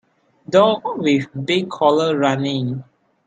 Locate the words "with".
0.97-1.27